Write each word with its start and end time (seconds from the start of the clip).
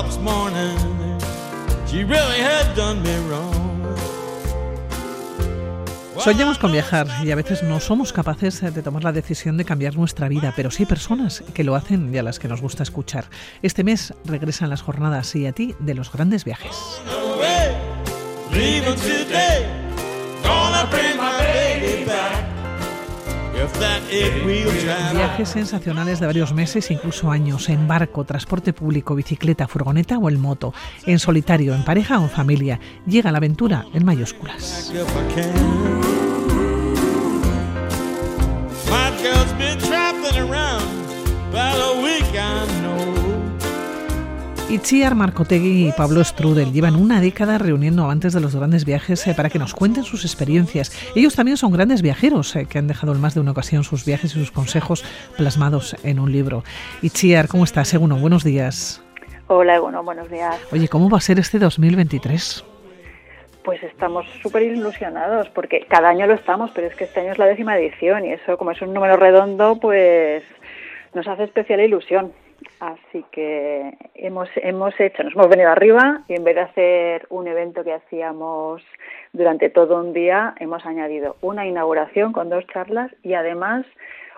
Up 0.00 0.06
this 0.06 0.18
morning, 0.18 0.78
she 1.86 2.04
really 2.04 2.40
had 2.40 2.74
done 2.74 3.02
me 3.02 3.14
wrong. 3.28 3.84
Soñamos 6.16 6.58
con 6.58 6.72
viajar 6.72 7.06
y 7.22 7.30
a 7.30 7.34
veces 7.34 7.62
no 7.62 7.80
somos 7.80 8.10
capaces 8.14 8.62
de 8.62 8.82
tomar 8.82 9.04
la 9.04 9.12
decisión 9.12 9.58
de 9.58 9.66
cambiar 9.66 9.96
nuestra 9.96 10.28
vida, 10.30 10.54
pero 10.56 10.70
sí 10.70 10.84
hay 10.84 10.86
personas 10.86 11.44
que 11.52 11.64
lo 11.64 11.74
hacen 11.74 12.14
y 12.14 12.16
a 12.16 12.22
las 12.22 12.38
que 12.38 12.48
nos 12.48 12.62
gusta 12.62 12.82
escuchar. 12.82 13.26
Este 13.60 13.84
mes 13.84 14.14
regresan 14.24 14.70
las 14.70 14.80
jornadas 14.80 15.34
y 15.36 15.46
a 15.46 15.52
ti 15.52 15.74
de 15.80 15.94
los 15.94 16.10
grandes 16.10 16.46
viajes. 16.46 17.02
Viajes 25.12 25.48
sensacionales 25.48 26.20
de 26.20 26.26
varios 26.26 26.52
meses, 26.52 26.90
incluso 26.90 27.30
años, 27.30 27.68
en 27.68 27.86
barco, 27.86 28.24
transporte 28.24 28.72
público, 28.72 29.14
bicicleta, 29.14 29.68
furgoneta 29.68 30.18
o 30.18 30.28
en 30.28 30.40
moto, 30.40 30.72
en 31.06 31.18
solitario, 31.18 31.74
en 31.74 31.84
pareja 31.84 32.18
o 32.18 32.24
en 32.24 32.30
familia. 32.30 32.80
Llega 33.06 33.32
la 33.32 33.38
aventura 33.38 33.84
en 33.92 34.04
mayúsculas. 34.04 34.92
Itziar 44.70 45.16
Marcotegui 45.16 45.88
y 45.88 45.92
Pablo 45.92 46.22
Strudel 46.22 46.72
llevan 46.72 46.94
una 46.94 47.20
década 47.20 47.58
reuniendo 47.58 48.04
amantes 48.04 48.32
de 48.32 48.40
los 48.40 48.54
grandes 48.54 48.84
viajes 48.84 49.26
eh, 49.26 49.34
para 49.36 49.50
que 49.50 49.58
nos 49.58 49.74
cuenten 49.74 50.04
sus 50.04 50.24
experiencias. 50.24 50.92
Ellos 51.16 51.34
también 51.34 51.56
son 51.56 51.72
grandes 51.72 52.02
viajeros 52.02 52.54
eh, 52.54 52.66
que 52.70 52.78
han 52.78 52.86
dejado 52.86 53.12
en 53.12 53.20
más 53.20 53.34
de 53.34 53.40
una 53.40 53.50
ocasión 53.50 53.82
sus 53.82 54.04
viajes 54.04 54.36
y 54.36 54.38
sus 54.38 54.52
consejos 54.52 55.04
plasmados 55.36 55.96
en 56.04 56.20
un 56.20 56.30
libro. 56.30 56.62
Itziar, 57.02 57.48
¿cómo 57.48 57.64
estás? 57.64 57.88
Seguno, 57.88 58.16
buenos 58.16 58.44
días. 58.44 59.04
Hola, 59.48 59.80
bueno, 59.80 60.04
buenos 60.04 60.30
días. 60.30 60.56
Oye, 60.70 60.86
¿cómo 60.86 61.10
va 61.10 61.18
a 61.18 61.20
ser 61.20 61.40
este 61.40 61.58
2023? 61.58 62.64
Pues 63.64 63.82
estamos 63.82 64.24
súper 64.40 64.62
ilusionados 64.62 65.48
porque 65.48 65.84
cada 65.88 66.10
año 66.10 66.28
lo 66.28 66.34
estamos, 66.34 66.70
pero 66.76 66.86
es 66.86 66.94
que 66.94 67.04
este 67.04 67.18
año 67.18 67.32
es 67.32 67.38
la 67.38 67.46
décima 67.46 67.76
edición 67.76 68.24
y 68.24 68.34
eso, 68.34 68.56
como 68.56 68.70
es 68.70 68.80
un 68.80 68.94
número 68.94 69.16
redondo, 69.16 69.80
pues 69.80 70.44
nos 71.12 71.26
hace 71.26 71.42
especial 71.42 71.80
ilusión. 71.80 72.32
Así 72.80 73.24
que 73.30 73.96
hemos, 74.14 74.48
hemos 74.56 74.98
hecho, 74.98 75.22
nos 75.22 75.34
hemos 75.34 75.48
venido 75.48 75.70
arriba 75.70 76.22
y 76.28 76.34
en 76.34 76.44
vez 76.44 76.54
de 76.54 76.60
hacer 76.62 77.26
un 77.28 77.46
evento 77.46 77.84
que 77.84 77.92
hacíamos 77.92 78.82
durante 79.32 79.68
todo 79.68 80.00
un 80.00 80.12
día, 80.12 80.54
hemos 80.58 80.84
añadido 80.86 81.36
una 81.42 81.66
inauguración 81.66 82.32
con 82.32 82.48
dos 82.48 82.64
charlas 82.72 83.10
y 83.22 83.34
además 83.34 83.84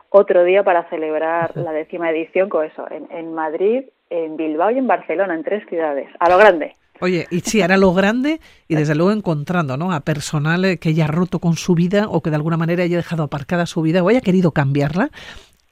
otro 0.09 0.45
día 0.45 0.63
para 0.63 0.89
celebrar 0.91 1.57
la 1.57 1.73
décima 1.73 2.11
edición 2.11 2.49
con 2.49 2.67
eso, 2.67 2.85
en, 2.91 3.09
en 3.11 3.33
Madrid, 3.33 3.85
en 4.11 4.37
Bilbao 4.37 4.71
y 4.71 4.79
en 4.79 4.87
Barcelona, 4.87 5.35
en 5.35 5.45
tres 5.45 5.65
ciudades, 5.69 6.09
a 6.19 6.29
lo 6.29 6.37
grande. 6.37 6.75
Oye, 7.01 7.27
Itziar, 7.31 7.73
a 7.73 7.77
lo 7.77 7.93
grande 7.95 8.41
y 8.69 8.77
desde 8.77 8.95
luego 8.95 9.11
encontrando 9.11 9.77
¿no? 9.77 9.93
a 9.93 10.01
personal 10.01 10.79
que 10.79 10.91
haya 10.91 11.09
roto 11.09 11.41
con 11.41 11.55
su 11.55 11.75
vida 11.75 12.07
o 12.09 12.23
que 12.23 12.31
de 12.31 12.37
alguna 12.37 12.57
manera 12.57 12.85
haya 12.85 12.99
dejado 12.99 13.25
aparcada 13.25 13.67
su 13.67 13.83
vida 13.83 14.05
o 14.05 14.09
haya 14.09 14.21
querido 14.21 14.53
cambiarla 14.53 15.11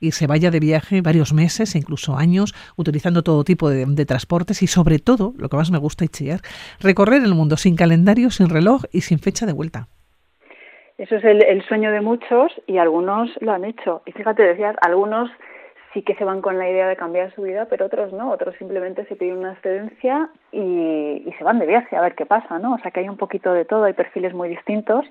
y 0.01 0.13
se 0.13 0.27
vaya 0.27 0.51
de 0.51 0.59
viaje 0.61 1.03
varios 1.03 1.33
meses, 1.33 1.77
incluso 1.77 2.17
años, 2.17 2.55
utilizando 2.77 3.23
todo 3.23 3.45
tipo 3.45 3.69
de, 3.69 3.87
transportes 4.07 4.63
y 4.63 4.67
sobre 4.67 4.99
todo, 4.99 5.35
lo 5.37 5.49
que 5.49 5.57
más 5.57 5.71
me 5.71 5.79
gusta, 5.79 6.05
Itziar, 6.05 6.41
recorrer 6.81 7.23
el 7.23 7.35
mundo 7.35 7.57
sin 7.57 7.77
calendario, 7.77 8.31
sin 8.31 8.49
reloj 8.49 8.83
y 8.93 9.03
sin 9.03 9.19
fecha 9.19 9.45
de 9.47 9.53
vuelta. 9.53 9.89
Eso 10.97 11.17
es 11.17 11.25
el, 11.25 11.43
el 11.43 11.63
sueño 11.67 11.93
de 11.93 12.01
muchos 12.01 12.53
y 12.67 12.79
algunos 12.79 13.31
lo 13.41 13.53
han 13.53 13.65
hecho. 13.65 14.03
Y 14.07 14.13
fíjate, 14.13 14.43
decías, 14.43 14.77
algunos 14.81 15.31
sí 15.93 16.03
que 16.03 16.15
se 16.15 16.25
van 16.25 16.41
con 16.41 16.59
la 16.59 16.69
idea 16.69 16.89
de 16.89 16.97
cambiar 16.97 17.35
su 17.35 17.43
vida, 17.43 17.67
pero 17.69 17.87
otros 17.87 18.13
no, 18.13 18.31
otros 18.31 18.55
simplemente 18.59 19.05
se 19.07 19.17
piden 19.17 19.39
una 19.39 19.53
excedencia 19.53 20.29
y, 20.53 21.25
y 21.27 21.35
se 21.37 21.45
van 21.45 21.59
de 21.59 21.67
viaje 21.67 21.97
a 21.97 22.03
ver 22.03 22.15
qué 22.15 22.27
pasa, 22.27 22.59
¿no? 22.59 22.75
O 22.75 22.79
sea 22.79 22.91
que 22.91 23.01
hay 23.01 23.09
un 23.09 23.17
poquito 23.17 23.53
de 23.53 23.65
todo, 23.65 23.85
hay 23.85 23.93
perfiles 23.93 24.35
muy 24.35 24.49
distintos, 24.49 25.05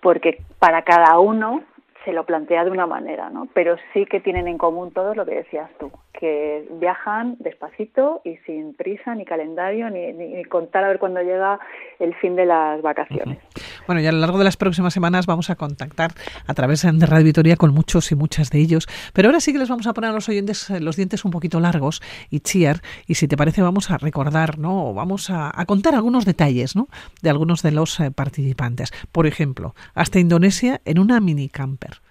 porque 0.00 0.42
para 0.58 0.82
cada 0.82 1.18
uno 1.18 1.62
se 2.04 2.12
lo 2.12 2.24
plantea 2.24 2.64
de 2.64 2.70
una 2.70 2.86
manera, 2.86 3.30
¿no? 3.30 3.48
Pero 3.54 3.76
sí 3.92 4.06
que 4.06 4.20
tienen 4.20 4.48
en 4.48 4.58
común 4.58 4.92
todos 4.92 5.16
lo 5.16 5.26
que 5.26 5.34
decías 5.36 5.70
tú, 5.78 5.90
que 6.20 6.68
viajan 6.72 7.36
despacito 7.38 8.20
y 8.26 8.36
sin 8.44 8.74
prisa, 8.74 9.14
ni 9.14 9.24
calendario, 9.24 9.88
ni, 9.88 10.44
contar 10.44 10.84
a 10.84 10.88
ver 10.88 10.98
cuándo 10.98 11.22
llega 11.22 11.58
el 11.98 12.14
fin 12.16 12.36
de 12.36 12.44
las 12.44 12.82
vacaciones. 12.82 13.38
Bueno, 13.86 14.02
y 14.02 14.06
a 14.06 14.12
lo 14.12 14.18
largo 14.18 14.36
de 14.36 14.44
las 14.44 14.58
próximas 14.58 14.92
semanas 14.92 15.24
vamos 15.24 15.48
a 15.48 15.56
contactar 15.56 16.10
a 16.46 16.52
través 16.52 16.82
de 16.82 17.06
Radio 17.06 17.24
Vitoria 17.24 17.56
con 17.56 17.72
muchos 17.72 18.12
y 18.12 18.16
muchas 18.16 18.50
de 18.50 18.58
ellos. 18.58 18.86
Pero 19.14 19.28
ahora 19.28 19.40
sí 19.40 19.52
que 19.52 19.58
les 19.58 19.70
vamos 19.70 19.86
a 19.86 19.94
poner 19.94 20.10
a 20.10 20.12
los 20.12 20.28
oyentes 20.28 20.68
eh, 20.68 20.80
los 20.80 20.96
dientes 20.96 21.24
un 21.24 21.30
poquito 21.30 21.58
largos 21.58 22.02
y 22.28 22.40
chiar. 22.40 22.82
Y 23.06 23.14
si 23.14 23.26
te 23.26 23.38
parece, 23.38 23.62
vamos 23.62 23.90
a 23.90 23.96
recordar, 23.96 24.58
¿no? 24.58 24.90
O 24.90 24.94
vamos 24.94 25.30
a, 25.30 25.50
a 25.58 25.64
contar 25.64 25.94
algunos 25.94 26.26
detalles, 26.26 26.76
¿no? 26.76 26.88
De 27.22 27.30
algunos 27.30 27.62
de 27.62 27.72
los 27.72 27.98
eh, 27.98 28.10
participantes. 28.10 28.92
Por 29.10 29.26
ejemplo, 29.26 29.74
hasta 29.94 30.18
Indonesia 30.18 30.82
en 30.84 30.98
una 30.98 31.18
mini 31.20 31.48
camper. 31.48 32.02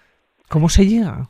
¿Cómo 0.48 0.68
se 0.68 0.88
llega? 0.88 1.30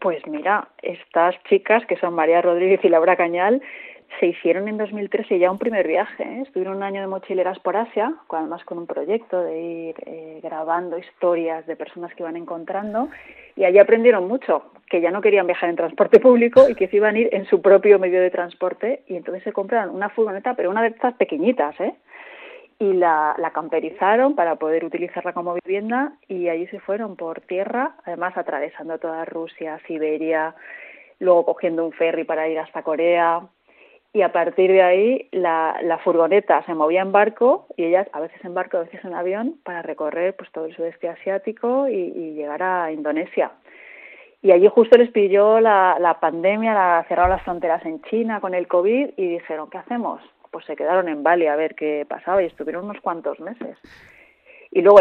Pues 0.00 0.26
mira, 0.26 0.68
estas 0.82 1.34
chicas, 1.44 1.84
que 1.86 1.96
son 1.96 2.14
María 2.14 2.40
Rodríguez 2.40 2.80
y 2.82 2.88
Laura 2.88 3.16
Cañal, 3.16 3.62
se 4.18 4.26
hicieron 4.26 4.66
en 4.66 4.78
2013 4.78 5.38
ya 5.38 5.50
un 5.50 5.58
primer 5.58 5.86
viaje. 5.86 6.22
¿eh? 6.22 6.42
Estuvieron 6.42 6.78
un 6.78 6.82
año 6.82 7.00
de 7.02 7.06
mochileras 7.06 7.58
por 7.60 7.76
Asia, 7.76 8.14
además 8.30 8.64
con 8.64 8.78
un 8.78 8.86
proyecto 8.86 9.42
de 9.42 9.60
ir 9.60 9.94
eh, 10.06 10.40
grabando 10.42 10.98
historias 10.98 11.66
de 11.66 11.76
personas 11.76 12.14
que 12.14 12.22
iban 12.22 12.36
encontrando. 12.36 13.08
Y 13.56 13.64
allí 13.64 13.78
aprendieron 13.78 14.26
mucho, 14.26 14.72
que 14.88 15.00
ya 15.00 15.10
no 15.10 15.20
querían 15.20 15.46
viajar 15.46 15.68
en 15.68 15.76
transporte 15.76 16.18
público 16.18 16.68
y 16.68 16.74
que 16.74 16.88
se 16.88 16.96
iban 16.96 17.14
a 17.14 17.18
ir 17.18 17.28
en 17.32 17.44
su 17.46 17.60
propio 17.60 17.98
medio 17.98 18.20
de 18.20 18.30
transporte. 18.30 19.02
Y 19.06 19.16
entonces 19.16 19.44
se 19.44 19.52
compraron 19.52 19.94
una 19.94 20.08
furgoneta, 20.08 20.54
pero 20.54 20.70
una 20.70 20.82
de 20.82 20.88
estas 20.88 21.14
pequeñitas, 21.14 21.78
¿eh? 21.80 21.94
Y 22.80 22.94
la, 22.94 23.36
camperizaron 23.52 24.34
para 24.34 24.56
poder 24.56 24.84
utilizarla 24.86 25.34
como 25.34 25.54
vivienda 25.54 26.14
y 26.28 26.48
allí 26.48 26.66
se 26.68 26.80
fueron 26.80 27.14
por 27.14 27.42
tierra, 27.42 27.94
además 28.06 28.36
atravesando 28.36 28.98
toda 28.98 29.26
Rusia, 29.26 29.78
Siberia, 29.86 30.54
luego 31.18 31.44
cogiendo 31.44 31.84
un 31.84 31.92
ferry 31.92 32.24
para 32.24 32.48
ir 32.48 32.58
hasta 32.58 32.82
Corea 32.82 33.42
y 34.14 34.22
a 34.22 34.32
partir 34.32 34.72
de 34.72 34.82
ahí 34.82 35.28
la, 35.30 35.76
la 35.82 35.98
furgoneta 35.98 36.64
se 36.64 36.74
movía 36.74 37.02
en 37.02 37.12
barco 37.12 37.66
y 37.76 37.84
ellas 37.84 38.08
a 38.12 38.20
veces 38.20 38.42
en 38.42 38.54
barco, 38.54 38.78
a 38.78 38.84
veces 38.84 39.04
en 39.04 39.12
avión 39.12 39.56
para 39.62 39.82
recorrer 39.82 40.34
pues 40.34 40.50
todo 40.50 40.64
el 40.64 40.74
sudeste 40.74 41.06
asiático 41.06 41.86
y, 41.86 41.92
y 41.92 42.32
llegar 42.32 42.62
a 42.62 42.90
Indonesia. 42.90 43.52
Y 44.40 44.52
allí 44.52 44.66
justo 44.68 44.96
les 44.96 45.10
pilló 45.10 45.60
la, 45.60 45.98
la 46.00 46.18
pandemia, 46.18 46.72
la, 46.72 47.04
cerraron 47.08 47.32
las 47.32 47.42
fronteras 47.42 47.84
en 47.84 48.00
China 48.04 48.40
con 48.40 48.54
el 48.54 48.66
COVID 48.68 49.10
y 49.18 49.26
dijeron, 49.26 49.68
¿qué 49.68 49.76
hacemos? 49.76 50.22
Pues 50.50 50.64
se 50.64 50.76
quedaron 50.76 51.08
en 51.08 51.22
Bali 51.22 51.46
a 51.46 51.56
ver 51.56 51.74
qué 51.74 52.06
pasaba 52.08 52.42
y 52.42 52.46
estuvieron 52.46 52.84
unos 52.84 53.00
cuantos 53.00 53.38
meses. 53.40 53.78
Y 54.72 54.82
luego 54.82 54.98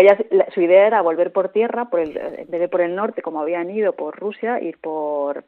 su 0.53 0.61
idea 0.61 0.87
era 0.87 1.01
volver 1.01 1.31
por 1.31 1.49
tierra, 1.49 1.85
por 1.85 1.99
el, 1.99 2.17
en 2.17 2.49
vez 2.49 2.59
de 2.59 2.67
por 2.67 2.81
el 2.81 2.95
norte, 2.95 3.21
como 3.21 3.41
habían 3.41 3.69
ido 3.69 3.93
por 3.93 4.17
Rusia, 4.17 4.59
ir 4.59 4.77
por 4.79 5.43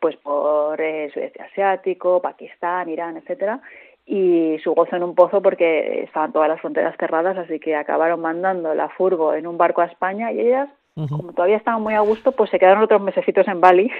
pues 0.00 0.16
por 0.16 0.80
eh, 0.80 1.10
sudeste 1.14 1.40
asiático, 1.42 2.20
Pakistán, 2.20 2.88
Irán, 2.88 3.18
etcétera, 3.18 3.60
y 4.04 4.58
su 4.64 4.74
gozo 4.74 4.96
en 4.96 5.04
un 5.04 5.14
pozo 5.14 5.40
porque 5.40 6.02
estaban 6.02 6.32
todas 6.32 6.48
las 6.48 6.60
fronteras 6.60 6.96
cerradas, 6.98 7.38
así 7.38 7.60
que 7.60 7.76
acabaron 7.76 8.20
mandando 8.20 8.74
la 8.74 8.88
furgo 8.88 9.32
en 9.32 9.46
un 9.46 9.58
barco 9.58 9.80
a 9.80 9.86
España 9.86 10.32
y 10.32 10.40
ellas, 10.40 10.68
como 10.94 11.32
todavía 11.32 11.56
estaban 11.56 11.82
muy 11.82 11.94
a 11.94 12.00
gusto, 12.00 12.32
pues 12.32 12.50
se 12.50 12.58
quedaron 12.58 12.82
otros 12.82 13.00
mesecitos 13.00 13.46
en 13.46 13.60
Bali 13.60 13.92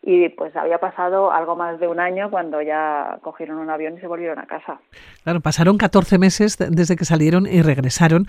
y 0.00 0.28
pues 0.30 0.54
había 0.56 0.78
pasado 0.78 1.32
algo 1.32 1.56
más 1.56 1.80
de 1.80 1.88
un 1.88 1.98
año 2.00 2.30
cuando 2.30 2.62
ya 2.62 3.18
cogieron 3.22 3.58
un 3.58 3.68
avión 3.68 3.96
y 3.98 4.00
se 4.00 4.06
volvieron 4.06 4.38
a 4.38 4.46
casa. 4.46 4.80
Claro, 5.24 5.40
pasaron 5.40 5.76
14 5.76 6.18
meses 6.18 6.56
de- 6.56 6.68
desde 6.70 6.94
que 6.96 7.04
salieron 7.04 7.46
y 7.46 7.62
regresaron. 7.62 8.26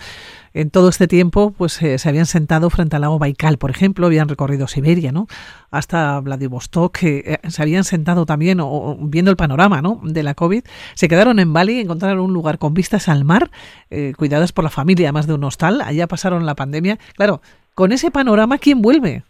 En 0.52 0.70
todo 0.70 0.88
este 0.88 1.06
tiempo, 1.06 1.52
pues 1.56 1.80
eh, 1.80 1.96
se 1.98 2.08
habían 2.08 2.26
sentado 2.26 2.70
frente 2.70 2.96
al 2.96 3.02
lago 3.02 3.18
Baikal, 3.20 3.56
por 3.56 3.70
ejemplo, 3.70 4.06
habían 4.06 4.28
recorrido 4.28 4.66
Siberia, 4.66 5.12
¿no? 5.12 5.26
Hasta 5.70 6.18
Vladivostok, 6.20 6.98
que 6.98 7.18
eh, 7.24 7.50
se 7.50 7.62
habían 7.62 7.84
sentado 7.84 8.26
también 8.26 8.58
o, 8.60 8.66
o 8.68 8.96
viendo 9.00 9.30
el 9.30 9.36
panorama, 9.36 9.80
¿no? 9.80 10.00
De 10.02 10.24
la 10.24 10.34
COVID. 10.34 10.64
Se 10.94 11.06
quedaron 11.08 11.38
en 11.38 11.52
Bali, 11.52 11.80
encontraron 11.80 12.18
un 12.20 12.32
lugar 12.32 12.58
con 12.58 12.74
vistas 12.74 13.08
al 13.08 13.24
mar, 13.24 13.48
eh, 13.90 14.12
cuidadas 14.18 14.52
por 14.52 14.64
la 14.64 14.70
familia, 14.70 15.06
además 15.06 15.28
de 15.28 15.34
un 15.34 15.44
hostal. 15.44 15.80
Allá 15.82 16.08
pasaron 16.08 16.44
la 16.46 16.56
pandemia. 16.56 16.98
Claro, 17.14 17.40
con 17.76 17.92
ese 17.92 18.10
panorama, 18.10 18.58
¿quién 18.58 18.82
vuelve? 18.82 19.22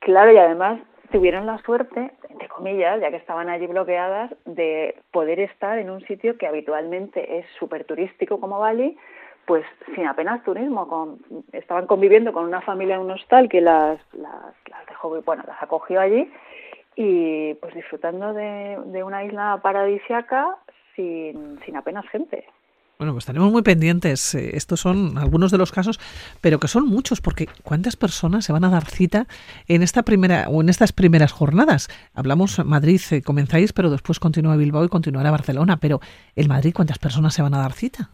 Claro, 0.00 0.32
y 0.32 0.38
además 0.38 0.80
tuvieron 1.10 1.46
la 1.46 1.58
suerte, 1.58 2.12
entre 2.28 2.48
comillas, 2.48 3.00
ya 3.00 3.10
que 3.10 3.16
estaban 3.16 3.48
allí 3.48 3.66
bloqueadas, 3.66 4.32
de 4.44 4.96
poder 5.12 5.40
estar 5.40 5.78
en 5.78 5.90
un 5.90 6.00
sitio 6.06 6.36
que 6.36 6.46
habitualmente 6.46 7.38
es 7.38 7.46
súper 7.58 7.84
turístico 7.84 8.40
como 8.40 8.58
Bali, 8.58 8.96
pues 9.46 9.64
sin 9.94 10.06
apenas 10.06 10.42
turismo. 10.44 10.88
Con, 10.88 11.18
estaban 11.52 11.86
conviviendo 11.86 12.32
con 12.32 12.44
una 12.44 12.60
familia 12.60 12.96
en 12.96 13.02
un 13.02 13.12
hostal 13.12 13.48
que 13.48 13.60
las, 13.60 13.98
las, 14.12 14.54
las 14.68 14.86
dejó, 14.88 15.20
bueno, 15.22 15.44
las 15.46 15.62
acogió 15.62 16.00
allí 16.00 16.30
y 16.96 17.54
pues 17.54 17.74
disfrutando 17.74 18.32
de, 18.32 18.78
de 18.86 19.02
una 19.02 19.24
isla 19.24 19.60
paradisiaca 19.62 20.56
sin, 20.94 21.60
sin 21.64 21.76
apenas 21.76 22.08
gente. 22.08 22.46
Bueno, 22.98 23.12
pues 23.12 23.26
tenemos 23.26 23.52
muy 23.52 23.62
pendientes. 23.62 24.34
Eh, 24.34 24.56
estos 24.56 24.80
son 24.80 25.18
algunos 25.18 25.50
de 25.50 25.58
los 25.58 25.70
casos, 25.70 26.00
pero 26.40 26.58
que 26.58 26.66
son 26.66 26.86
muchos, 26.86 27.20
porque 27.20 27.46
¿cuántas 27.62 27.94
personas 27.94 28.46
se 28.46 28.52
van 28.54 28.64
a 28.64 28.70
dar 28.70 28.86
cita 28.86 29.26
en 29.68 29.82
esta 29.82 30.02
primera 30.02 30.48
o 30.48 30.62
en 30.62 30.70
estas 30.70 30.92
primeras 30.92 31.32
jornadas? 31.32 31.88
Hablamos 32.14 32.64
Madrid, 32.64 33.00
eh, 33.10 33.20
comenzáis, 33.22 33.74
pero 33.74 33.90
después 33.90 34.18
continúa 34.18 34.56
Bilbao 34.56 34.84
y 34.84 34.88
continuará 34.88 35.30
Barcelona. 35.30 35.76
Pero 35.76 36.00
el 36.36 36.48
Madrid, 36.48 36.72
¿cuántas 36.74 36.98
personas 36.98 37.34
se 37.34 37.42
van 37.42 37.52
a 37.52 37.58
dar 37.58 37.72
cita? 37.72 38.08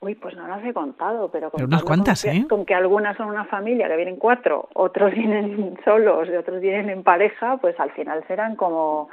Uy, 0.00 0.14
pues 0.16 0.36
no 0.36 0.46
las 0.46 0.62
he 0.64 0.74
contado, 0.74 1.30
pero, 1.30 1.50
pero 1.50 1.64
unas 1.64 1.84
cuantas, 1.84 2.22
con 2.24 2.32
¿eh? 2.32 2.46
con 2.48 2.66
que 2.66 2.74
algunas 2.74 3.16
son 3.16 3.28
una 3.28 3.44
familia, 3.44 3.88
que 3.88 3.96
vienen 3.96 4.16
cuatro, 4.16 4.68
otros 4.74 5.12
vienen 5.14 5.78
solos 5.84 6.28
y 6.28 6.36
otros 6.36 6.60
vienen 6.60 6.90
en 6.90 7.02
pareja, 7.02 7.56
pues 7.58 7.78
al 7.80 7.92
final 7.92 8.22
serán 8.26 8.56
como, 8.56 9.08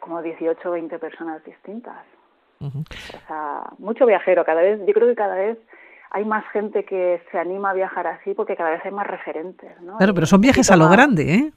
como 0.00 0.20
18 0.20 0.68
o 0.68 0.72
20 0.72 0.98
personas 0.98 1.44
distintas. 1.44 2.02
O 2.62 3.26
sea, 3.26 3.62
mucho 3.78 4.06
viajero, 4.06 4.44
cada 4.44 4.62
vez, 4.62 4.80
yo 4.86 4.92
creo 4.92 5.08
que 5.08 5.14
cada 5.14 5.34
vez 5.34 5.58
hay 6.10 6.24
más 6.24 6.44
gente 6.52 6.84
que 6.84 7.22
se 7.30 7.38
anima 7.38 7.70
a 7.70 7.74
viajar 7.74 8.06
así 8.06 8.34
porque 8.34 8.56
cada 8.56 8.70
vez 8.70 8.80
hay 8.84 8.92
más 8.92 9.06
referentes, 9.06 9.80
¿no? 9.80 9.96
Claro, 9.96 10.14
pero 10.14 10.26
son 10.26 10.40
viajes 10.40 10.70
a 10.70 10.76
lo 10.76 10.88
grande, 10.88 11.34
¿eh? 11.34 11.52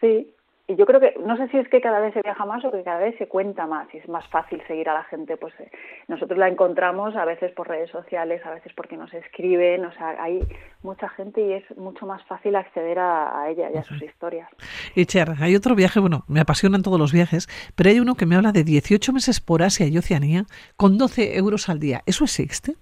Sí, 0.00 0.34
y 0.68 0.74
yo 0.74 0.84
creo 0.84 0.98
que, 0.98 1.14
no 1.24 1.36
sé 1.36 1.46
si 1.48 1.58
es 1.58 1.68
que 1.68 1.80
cada 1.80 2.00
vez 2.00 2.12
se 2.12 2.22
viaja 2.22 2.44
más 2.44 2.64
o 2.64 2.72
que 2.72 2.82
cada 2.82 2.98
vez 2.98 3.16
se 3.18 3.28
cuenta 3.28 3.66
más 3.66 3.86
y 3.94 3.98
es 3.98 4.08
más 4.08 4.26
fácil 4.28 4.60
seguir 4.66 4.88
a 4.88 4.94
la 4.94 5.04
gente. 5.04 5.36
Pues 5.36 5.54
eh, 5.60 5.70
nosotros 6.08 6.36
la 6.36 6.48
encontramos 6.48 7.14
a 7.14 7.24
veces 7.24 7.52
por 7.52 7.68
redes 7.68 7.88
sociales, 7.90 8.44
a 8.44 8.50
veces 8.50 8.72
porque 8.74 8.96
nos 8.96 9.14
escriben, 9.14 9.84
o 9.84 9.92
sea, 9.92 10.16
hay 10.20 10.40
mucha 10.82 11.08
gente 11.10 11.40
y 11.40 11.52
es 11.52 11.76
mucho 11.76 12.04
más 12.04 12.24
fácil 12.24 12.56
acceder 12.56 12.98
a, 12.98 13.48
ella 13.48 13.70
y 13.72 13.76
a 13.76 13.84
sus 13.84 14.02
historias. 14.02 14.48
Y 14.96 15.06
Cher, 15.06 15.34
hay 15.40 15.54
otro 15.54 15.76
viaje, 15.76 16.00
bueno, 16.00 16.24
me 16.26 16.40
apasionan 16.40 16.82
todos 16.82 16.98
los 16.98 17.12
viajes, 17.12 17.46
pero 17.76 17.90
hay 17.90 18.00
uno 18.00 18.16
que 18.16 18.26
me 18.26 18.34
habla 18.34 18.50
de 18.50 18.64
18 18.64 19.12
meses 19.12 19.40
por 19.40 19.62
Asia 19.62 19.86
y 19.86 19.96
Oceanía 19.98 20.46
con 20.76 20.98
12 20.98 21.38
euros 21.38 21.68
al 21.68 21.78
día. 21.78 22.00
¿Eso 22.06 22.24
existe? 22.24 22.72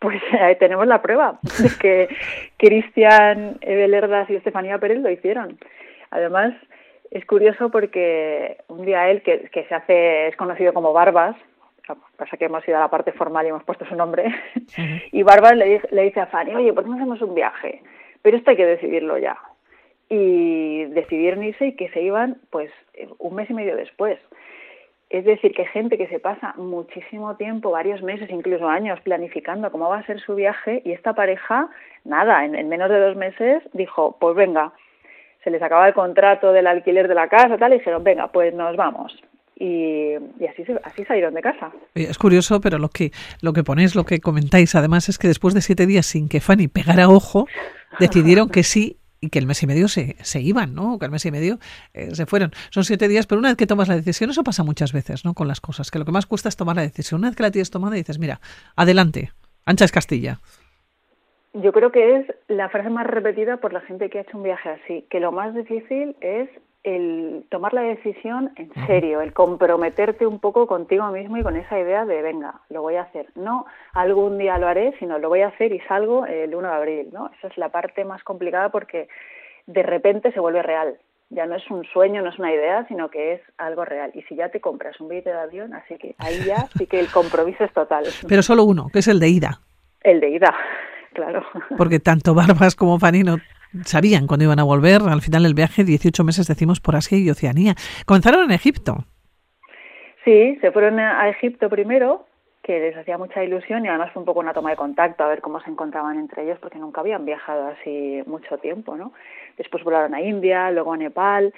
Pues 0.00 0.20
ahí 0.40 0.56
tenemos 0.56 0.88
la 0.88 1.00
prueba 1.02 1.38
de 1.42 1.70
que 1.80 2.08
Cristian 2.56 3.58
Ebelerdas 3.60 4.28
y 4.28 4.34
Estefanía 4.34 4.78
Pérez 4.78 4.98
lo 4.98 5.10
hicieron. 5.10 5.56
Además, 6.10 6.52
es 7.12 7.26
curioso 7.26 7.70
porque 7.70 8.56
un 8.68 8.86
día 8.86 9.10
él, 9.10 9.22
que, 9.22 9.50
que 9.52 9.64
se 9.64 9.74
hace, 9.74 10.28
es 10.28 10.36
conocido 10.36 10.72
como 10.72 10.94
Barbas, 10.94 11.36
pasa 12.16 12.36
que 12.38 12.46
hemos 12.46 12.66
ido 12.66 12.78
a 12.78 12.80
la 12.80 12.88
parte 12.88 13.12
formal 13.12 13.44
y 13.44 13.50
hemos 13.50 13.64
puesto 13.64 13.84
su 13.84 13.94
nombre, 13.94 14.34
y 15.12 15.22
Barbas 15.22 15.56
le, 15.56 15.82
le 15.90 16.02
dice 16.04 16.20
a 16.20 16.26
Fanny, 16.26 16.54
oye, 16.54 16.72
¿por 16.72 16.84
qué 16.84 16.90
no 16.90 16.96
hacemos 16.96 17.20
un 17.20 17.34
viaje? 17.34 17.82
Pero 18.22 18.36
esto 18.36 18.50
hay 18.50 18.56
que 18.56 18.66
decidirlo 18.66 19.18
ya. 19.18 19.36
Y 20.08 20.84
decidieron 20.86 21.42
irse 21.42 21.66
y 21.66 21.76
que 21.76 21.90
se 21.90 22.02
iban 22.02 22.38
pues 22.50 22.70
un 23.18 23.34
mes 23.34 23.50
y 23.50 23.54
medio 23.54 23.76
después. 23.76 24.18
Es 25.10 25.24
decir, 25.24 25.52
que 25.52 25.66
gente 25.66 25.98
que 25.98 26.06
se 26.06 26.18
pasa 26.18 26.54
muchísimo 26.56 27.36
tiempo, 27.36 27.70
varios 27.70 28.02
meses, 28.02 28.30
incluso 28.30 28.68
años, 28.68 29.00
planificando 29.00 29.70
cómo 29.70 29.88
va 29.88 29.98
a 29.98 30.06
ser 30.06 30.20
su 30.20 30.34
viaje 30.34 30.80
y 30.84 30.92
esta 30.92 31.12
pareja, 31.12 31.68
nada, 32.04 32.44
en, 32.44 32.54
en 32.54 32.68
menos 32.68 32.88
de 32.88 33.00
dos 33.00 33.16
meses 33.16 33.62
dijo, 33.74 34.16
pues 34.18 34.34
venga, 34.34 34.72
se 35.42 35.50
les 35.50 35.62
acaba 35.62 35.88
el 35.88 35.94
contrato 35.94 36.52
del 36.52 36.66
alquiler 36.66 37.08
de 37.08 37.14
la 37.14 37.28
casa, 37.28 37.56
tal, 37.58 37.72
y 37.72 37.78
dijeron, 37.78 38.04
venga, 38.04 38.28
pues 38.28 38.54
nos 38.54 38.76
vamos. 38.76 39.12
Y, 39.56 40.14
así, 40.48 40.64
así 40.82 41.04
salieron 41.04 41.34
de 41.34 41.42
casa. 41.42 41.70
Es 41.94 42.18
curioso, 42.18 42.60
pero 42.60 42.78
lo 42.78 42.88
que, 42.88 43.12
lo 43.40 43.52
que 43.52 43.62
ponéis, 43.62 43.94
lo 43.94 44.04
que 44.04 44.20
comentáis, 44.20 44.74
además, 44.74 45.08
es 45.08 45.18
que 45.18 45.28
después 45.28 45.54
de 45.54 45.60
siete 45.60 45.86
días 45.86 46.06
sin 46.06 46.28
que 46.28 46.40
Fanny 46.40 46.68
pegara 46.68 47.08
ojo, 47.08 47.46
decidieron 48.00 48.48
que 48.48 48.62
sí 48.62 48.96
y 49.20 49.30
que 49.30 49.38
el 49.38 49.46
mes 49.46 49.62
y 49.62 49.68
medio 49.68 49.86
se, 49.86 50.16
se 50.20 50.40
iban, 50.40 50.74
¿no? 50.74 50.98
Que 50.98 51.04
el 51.04 51.12
mes 51.12 51.24
y 51.26 51.30
medio 51.30 51.60
eh, 51.94 52.12
se 52.12 52.26
fueron. 52.26 52.50
Son 52.70 52.84
siete 52.84 53.06
días, 53.06 53.26
pero 53.28 53.38
una 53.38 53.50
vez 53.50 53.56
que 53.56 53.68
tomas 53.68 53.86
la 53.86 53.94
decisión, 53.94 54.30
eso 54.30 54.42
pasa 54.42 54.64
muchas 54.64 54.92
veces, 54.92 55.24
¿no? 55.24 55.32
Con 55.32 55.46
las 55.46 55.60
cosas, 55.60 55.92
que 55.92 56.00
lo 56.00 56.04
que 56.04 56.10
más 56.10 56.26
cuesta 56.26 56.48
es 56.48 56.56
tomar 56.56 56.74
la 56.74 56.82
decisión. 56.82 57.20
Una 57.20 57.28
vez 57.28 57.36
que 57.36 57.44
la 57.44 57.52
tienes 57.52 57.70
tomada, 57.70 57.94
dices, 57.94 58.18
mira, 58.18 58.40
adelante, 58.74 59.30
ancha 59.64 59.84
es 59.84 59.92
Castilla. 59.92 60.40
Yo 61.54 61.72
creo 61.72 61.92
que 61.92 62.16
es 62.16 62.26
la 62.48 62.70
frase 62.70 62.88
más 62.88 63.06
repetida 63.06 63.58
por 63.58 63.72
la 63.72 63.82
gente 63.82 64.08
que 64.08 64.18
ha 64.18 64.22
hecho 64.22 64.38
un 64.38 64.42
viaje 64.42 64.70
así, 64.70 65.06
que 65.10 65.20
lo 65.20 65.32
más 65.32 65.54
difícil 65.54 66.16
es 66.20 66.48
el 66.82 67.44
tomar 67.50 67.74
la 67.74 67.82
decisión 67.82 68.52
en 68.56 68.72
serio, 68.86 69.20
el 69.20 69.32
comprometerte 69.32 70.26
un 70.26 70.40
poco 70.40 70.66
contigo 70.66 71.06
mismo 71.08 71.36
y 71.36 71.42
con 71.42 71.56
esa 71.56 71.78
idea 71.78 72.04
de, 72.06 72.22
venga, 72.22 72.54
lo 72.70 72.82
voy 72.82 72.96
a 72.96 73.02
hacer. 73.02 73.26
No 73.36 73.66
algún 73.92 74.38
día 74.38 74.58
lo 74.58 74.66
haré, 74.66 74.94
sino 74.98 75.18
lo 75.18 75.28
voy 75.28 75.42
a 75.42 75.48
hacer 75.48 75.72
y 75.72 75.80
salgo 75.80 76.26
el 76.26 76.54
1 76.54 76.68
de 76.68 76.74
abril, 76.74 77.08
¿no? 77.12 77.30
Esa 77.38 77.48
es 77.48 77.58
la 77.58 77.68
parte 77.68 78.04
más 78.04 78.24
complicada 78.24 78.70
porque 78.70 79.08
de 79.66 79.82
repente 79.82 80.32
se 80.32 80.40
vuelve 80.40 80.62
real. 80.62 80.96
Ya 81.28 81.46
no 81.46 81.54
es 81.54 81.70
un 81.70 81.84
sueño, 81.84 82.22
no 82.22 82.30
es 82.30 82.38
una 82.38 82.52
idea, 82.52 82.86
sino 82.88 83.10
que 83.10 83.34
es 83.34 83.40
algo 83.58 83.84
real. 83.84 84.10
Y 84.14 84.22
si 84.22 84.36
ya 84.36 84.48
te 84.48 84.60
compras 84.60 85.00
un 85.00 85.08
billete 85.08 85.30
de 85.30 85.38
avión, 85.38 85.74
así 85.74 85.96
que 85.96 86.14
ahí 86.18 86.42
ya 86.46 86.66
sí 86.76 86.86
que 86.86 86.98
el 86.98 87.10
compromiso 87.10 87.64
es 87.64 87.72
total. 87.72 88.04
Pero 88.26 88.42
solo 88.42 88.64
uno, 88.64 88.88
que 88.92 88.98
es 88.98 89.08
el 89.08 89.20
de 89.20 89.28
ida. 89.28 89.60
El 90.02 90.18
de 90.20 90.30
ida 90.30 90.52
claro. 91.14 91.42
Porque 91.76 91.98
tanto 91.98 92.34
Barbas 92.34 92.74
como 92.74 92.98
Fanny 92.98 93.22
no 93.22 93.36
sabían 93.84 94.26
cuándo 94.26 94.44
iban 94.44 94.58
a 94.58 94.64
volver. 94.64 95.02
Al 95.02 95.20
final 95.20 95.44
del 95.44 95.54
viaje, 95.54 95.84
18 95.84 96.24
meses 96.24 96.46
decimos 96.46 96.80
por 96.80 96.96
Asia 96.96 97.18
y 97.18 97.30
Oceanía. 97.30 97.74
Comenzaron 98.06 98.44
en 98.44 98.50
Egipto. 98.50 99.04
Sí, 100.24 100.56
se 100.60 100.70
fueron 100.70 101.00
a 101.00 101.28
Egipto 101.28 101.68
primero, 101.68 102.26
que 102.62 102.78
les 102.78 102.96
hacía 102.96 103.18
mucha 103.18 103.42
ilusión 103.42 103.84
y 103.84 103.88
además 103.88 104.12
fue 104.12 104.20
un 104.20 104.26
poco 104.26 104.40
una 104.40 104.52
toma 104.52 104.70
de 104.70 104.76
contacto 104.76 105.24
a 105.24 105.28
ver 105.28 105.40
cómo 105.40 105.60
se 105.60 105.70
encontraban 105.70 106.16
entre 106.16 106.44
ellos 106.44 106.58
porque 106.60 106.78
nunca 106.78 107.00
habían 107.00 107.24
viajado 107.24 107.66
así 107.66 108.22
mucho 108.26 108.56
tiempo, 108.58 108.96
¿no? 108.96 109.12
Después 109.58 109.82
volaron 109.82 110.14
a 110.14 110.20
India, 110.20 110.70
luego 110.70 110.92
a 110.92 110.96
Nepal 110.96 111.52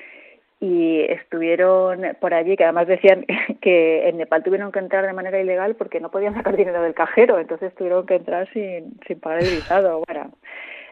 y 0.65 1.01
estuvieron 1.03 2.17
por 2.21 2.33
allí, 2.33 2.57
que 2.57 2.65
además 2.65 2.87
decían 2.87 3.27
que 3.61 4.09
en 4.09 4.17
Nepal 4.17 4.43
tuvieron 4.43 4.73
que 4.73 4.79
entrar 4.79 5.05
de 5.05 5.13
manera 5.13 5.39
ilegal 5.39 5.77
porque 5.77 6.01
no 6.01 6.11
podían 6.11 6.35
sacar 6.35 6.57
dinero 6.57 6.81
del 6.81 6.95
cajero, 6.95 7.39
entonces 7.39 7.75
tuvieron 7.75 8.07
que 8.07 8.17
entrar 8.17 8.51
sin, 8.53 8.99
sin 9.07 9.21
pagar 9.21 9.43
el 9.43 9.51
visado. 9.51 10.03
Bueno, 10.07 10.33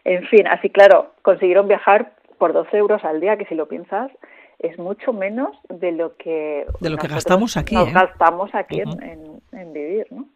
en 0.05 0.27
fin, 0.27 0.47
así 0.47 0.69
claro, 0.69 1.15
consiguieron 1.23 1.69
viajar 1.69 2.13
por 2.39 2.53
12 2.53 2.77
euros 2.77 3.03
al 3.05 3.21
día, 3.21 3.37
que 3.37 3.47
si 3.47 3.55
lo 3.55 3.67
piensas 3.67 4.11
es 4.59 4.79
mucho 4.79 5.13
menos 5.13 5.57
de 5.69 5.93
lo 5.93 6.17
que 6.17 6.67
de 6.81 6.91
lo 6.91 6.97
que 6.97 7.09
gastamos 7.09 7.57
aquí 7.57 7.75
nos 7.75 7.89
¿eh? 7.89 7.93
gastamos 7.93 8.55
aquí 8.55 8.81
en, 8.81 9.41
en, 9.53 9.73
vivir 9.73 10.07
no 10.11 10.29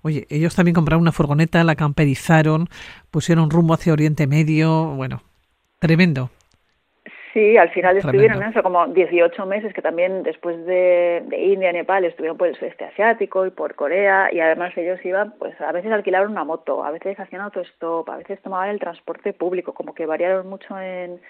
Oye, 0.00 0.26
ellos 0.30 0.56
también 0.56 0.74
compraron 0.74 1.02
una 1.02 1.12
furgoneta, 1.12 1.62
la 1.62 1.74
camperizaron, 1.74 2.68
pusieron 3.10 3.50
rumbo 3.50 3.74
hacia 3.74 3.92
Oriente 3.92 4.26
Medio, 4.26 4.94
bueno, 4.94 5.22
tremendo. 5.78 6.30
Sí, 7.32 7.56
al 7.56 7.70
final 7.70 7.96
estuvieron 7.96 8.42
eso 8.42 8.60
como 8.62 8.88
18 8.88 9.46
meses 9.46 9.72
que 9.72 9.82
también 9.82 10.24
después 10.24 10.66
de, 10.66 11.22
de 11.26 11.38
India, 11.38 11.72
Nepal 11.72 12.04
estuvieron 12.04 12.36
por 12.36 12.48
el 12.48 12.56
sudeste 12.56 12.84
asiático 12.84 13.46
y 13.46 13.50
por 13.50 13.76
Corea 13.76 14.30
y 14.32 14.40
además 14.40 14.76
ellos 14.76 14.98
iban, 15.04 15.34
pues 15.38 15.58
a 15.60 15.70
veces 15.70 15.92
alquilaron 15.92 16.32
una 16.32 16.42
moto, 16.42 16.82
a 16.82 16.90
veces 16.90 17.20
hacían 17.20 17.42
autostop, 17.42 18.08
a 18.10 18.16
veces 18.16 18.40
tomaban 18.42 18.70
el 18.70 18.80
transporte 18.80 19.32
público, 19.32 19.74
como 19.74 19.94
que 19.94 20.06
variaron 20.06 20.48
mucho 20.48 20.76
en, 20.80 21.20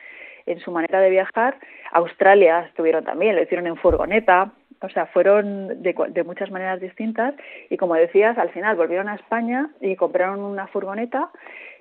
en 0.47 0.61
su 0.61 0.71
manera 0.71 1.01
de 1.01 1.11
viajar. 1.11 1.59
Australia 1.93 2.61
estuvieron 2.61 3.05
también, 3.05 3.37
lo 3.37 3.43
hicieron 3.43 3.67
en 3.67 3.77
furgoneta, 3.77 4.53
o 4.83 4.89
sea, 4.89 5.07
fueron 5.07 5.83
de, 5.83 5.95
de, 6.09 6.25
muchas 6.25 6.51
maneras 6.51 6.81
distintas 6.81 7.35
y 7.69 7.77
como 7.77 7.95
decías, 7.95 8.39
al 8.39 8.51
final 8.51 8.77
volvieron 8.77 9.09
a 9.09 9.15
España 9.15 9.71
y 9.81 9.97
compraron 9.97 10.41
una 10.41 10.67
furgoneta 10.69 11.31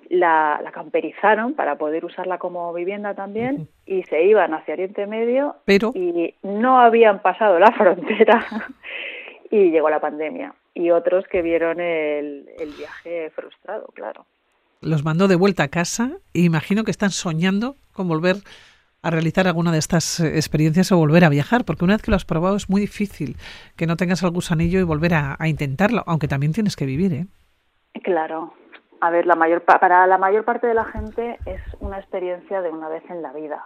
la, 0.08 0.60
la, 0.62 0.72
camperizaron 0.72 1.54
para 1.54 1.76
poder 1.76 2.04
usarla 2.04 2.38
como 2.38 2.72
vivienda 2.74 3.14
también 3.14 3.68
y 3.86 4.02
se 4.04 4.24
iban 4.24 4.52
hacia 4.54 4.74
Oriente 4.74 5.06
Medio 5.06 5.56
Pero... 5.64 5.92
y 5.94 6.34
no 6.42 6.80
habían 6.80 7.22
pasado 7.22 7.58
la 7.58 7.72
frontera 7.78 8.44
y 9.50 9.70
llegó 9.70 9.88
la 9.88 10.00
pandemia 10.00 10.54
y 10.74 10.90
otros 10.90 11.26
que 11.28 11.42
vieron 11.42 11.80
el, 11.80 12.48
el 12.58 12.70
viaje 12.70 13.30
frustrado, 13.30 13.86
claro. 13.94 14.26
Los 14.80 15.04
mandó 15.04 15.28
de 15.28 15.36
vuelta 15.36 15.64
a 15.64 15.68
casa 15.68 16.12
e 16.32 16.40
imagino 16.40 16.84
que 16.84 16.90
están 16.90 17.10
soñando 17.10 17.76
con 17.92 18.08
volver 18.08 18.36
a 19.02 19.10
realizar 19.10 19.46
alguna 19.46 19.72
de 19.72 19.78
estas 19.78 20.20
eh, 20.20 20.36
experiencias 20.36 20.92
o 20.92 20.98
volver 20.98 21.24
a 21.24 21.28
viajar, 21.28 21.64
porque 21.64 21.84
una 21.84 21.94
vez 21.94 22.02
que 22.02 22.10
lo 22.10 22.16
has 22.16 22.24
probado 22.24 22.56
es 22.56 22.68
muy 22.68 22.80
difícil 22.80 23.36
que 23.76 23.86
no 23.86 23.96
tengas 23.96 24.22
el 24.22 24.30
gusanillo 24.30 24.78
y 24.78 24.82
volver 24.82 25.14
a, 25.14 25.36
a 25.38 25.48
intentarlo, 25.48 26.02
aunque 26.06 26.28
también 26.28 26.52
tienes 26.52 26.76
que 26.76 26.86
vivir, 26.86 27.12
¿eh? 27.12 27.26
Claro, 28.02 28.54
a 29.00 29.10
ver, 29.10 29.26
la 29.26 29.34
mayor, 29.34 29.62
para 29.62 30.06
la 30.06 30.18
mayor 30.18 30.44
parte 30.44 30.66
de 30.66 30.74
la 30.74 30.84
gente 30.84 31.38
es 31.46 31.60
una 31.80 31.98
experiencia 31.98 32.60
de 32.60 32.70
una 32.70 32.88
vez 32.88 33.02
en 33.08 33.22
la 33.22 33.32
vida, 33.32 33.64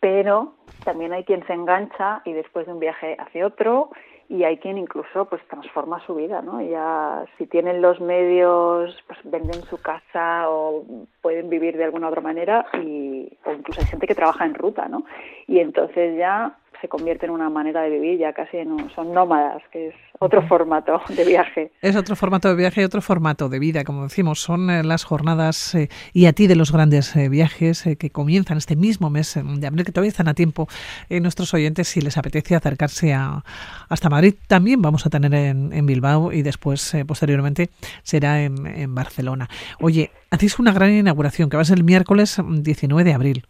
pero 0.00 0.54
también 0.84 1.12
hay 1.12 1.24
quien 1.24 1.46
se 1.46 1.52
engancha 1.52 2.22
y 2.24 2.32
después 2.32 2.66
de 2.66 2.72
un 2.72 2.80
viaje 2.80 3.16
hace 3.18 3.44
otro 3.44 3.90
y 4.28 4.44
hay 4.44 4.58
quien 4.58 4.76
incluso 4.76 5.24
pues 5.24 5.42
transforma 5.48 6.04
su 6.04 6.14
vida, 6.14 6.42
¿no? 6.42 6.60
Ya 6.60 7.24
si 7.38 7.46
tienen 7.46 7.80
los 7.80 7.98
medios, 8.00 8.94
pues 9.06 9.18
venden 9.24 9.62
su 9.70 9.78
casa 9.78 10.50
o 10.50 10.84
pueden 11.22 11.48
vivir 11.48 11.76
de 11.76 11.84
alguna 11.84 12.08
otra 12.08 12.20
manera 12.20 12.66
y 12.74 13.30
o 13.44 13.52
incluso 13.52 13.80
hay 13.80 13.86
gente 13.86 14.06
que 14.06 14.14
trabaja 14.14 14.44
en 14.44 14.54
ruta, 14.54 14.86
¿no? 14.88 15.04
Y 15.46 15.60
entonces 15.60 16.16
ya 16.18 16.58
se 16.80 16.88
convierte 16.88 17.26
en 17.26 17.32
una 17.32 17.50
manera 17.50 17.82
de 17.82 17.90
vivir, 17.90 18.18
ya 18.18 18.32
casi 18.32 18.58
no, 18.64 18.88
son 18.94 19.12
nómadas, 19.12 19.62
que 19.72 19.88
es 19.88 19.94
otro 20.18 20.46
formato 20.46 21.00
de 21.08 21.24
viaje. 21.24 21.72
Es 21.82 21.96
otro 21.96 22.16
formato 22.16 22.48
de 22.48 22.54
viaje 22.54 22.80
y 22.80 22.84
otro 22.84 23.00
formato 23.00 23.48
de 23.48 23.58
vida, 23.58 23.84
como 23.84 24.04
decimos, 24.04 24.40
son 24.40 24.70
eh, 24.70 24.82
las 24.82 25.04
jornadas 25.04 25.74
eh, 25.74 25.88
y 26.12 26.26
a 26.26 26.32
ti 26.32 26.46
de 26.46 26.56
los 26.56 26.72
grandes 26.72 27.14
eh, 27.16 27.28
viajes 27.28 27.84
que 27.98 28.10
comienzan 28.10 28.58
este 28.58 28.76
mismo 28.76 29.10
mes 29.10 29.34
de 29.34 29.66
abril, 29.66 29.84
que 29.84 29.92
todavía 29.92 30.10
están 30.10 30.28
a 30.28 30.34
tiempo 30.34 30.68
nuestros 31.10 31.52
oyentes 31.54 31.88
si 31.88 32.00
les 32.00 32.16
apetece 32.16 32.54
acercarse 32.54 33.12
a, 33.12 33.42
hasta 33.88 34.10
Madrid. 34.10 34.34
También 34.46 34.82
vamos 34.82 35.06
a 35.06 35.10
tener 35.10 35.34
en, 35.34 35.72
en 35.72 35.86
Bilbao 35.86 36.32
y 36.32 36.42
después, 36.42 36.96
posteriormente, 37.06 37.68
será 38.02 38.42
en, 38.42 38.66
en 38.66 38.94
Barcelona. 38.94 39.48
Oye, 39.80 40.10
hacéis 40.30 40.58
una 40.58 40.72
gran 40.72 40.92
inauguración 40.92 41.50
que 41.50 41.56
va 41.56 41.62
a 41.62 41.66
ser 41.66 41.78
el 41.78 41.84
miércoles 41.84 42.40
19 42.46 43.04
de 43.04 43.14
abril. 43.14 43.46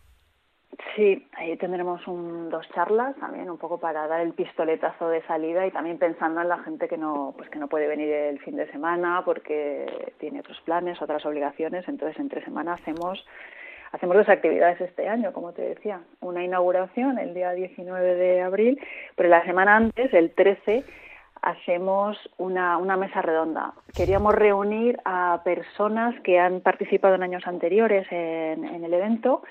Sí, 0.97 1.28
ahí 1.51 1.57
tendremos 1.57 2.07
un, 2.07 2.51
dos 2.51 2.69
charlas 2.75 3.17
también, 3.17 3.51
un 3.51 3.59
poco 3.59 3.79
para 3.79 4.07
dar 4.07 4.21
el 4.21 4.33
pistoletazo 4.33 5.09
de 5.09 5.23
salida 5.23 5.67
y 5.67 5.71
también 5.71 5.99
pensando 5.99 6.41
en 6.41 6.49
la 6.49 6.59
gente 6.59 6.89
que 6.89 6.97
no, 6.97 7.35
pues 7.37 7.49
que 7.51 7.59
no 7.59 7.69
puede 7.69 7.87
venir 7.87 8.13
el 8.13 8.39
fin 8.41 8.57
de 8.57 8.71
semana 8.71 9.23
porque 9.25 10.13
tiene 10.19 10.41
otros 10.41 10.61
planes, 10.63 11.01
otras 11.01 11.25
obligaciones. 11.27 11.87
Entonces, 11.89 12.19
entre 12.19 12.45
semana 12.45 12.75
hacemos 12.75 13.25
hacemos 13.93 14.17
dos 14.17 14.29
actividades 14.29 14.81
este 14.81 15.09
año, 15.09 15.33
como 15.33 15.53
te 15.53 15.63
decía. 15.63 16.01
Una 16.21 16.45
inauguración 16.45 17.19
el 17.19 17.35
día 17.35 17.53
19 17.53 18.15
de 18.15 18.43
abril, 18.43 18.81
pero 19.17 19.29
la 19.29 19.45
semana 19.45 19.77
antes, 19.77 20.13
el 20.13 20.33
13, 20.33 20.85
hacemos 21.43 22.19
una, 22.37 22.79
una 22.79 22.97
mesa 22.97 23.23
redonda. 23.23 23.73
Queríamos 23.97 24.35
reunir 24.35 24.99
a 25.05 25.41
personas 25.45 26.19
que 26.23 26.39
han 26.39 26.61
participado 26.61 27.15
en 27.15 27.23
años 27.23 27.47
anteriores 27.47 28.07
en, 28.11 28.65
en 28.65 28.85
el 28.85 28.93
evento 28.93 29.43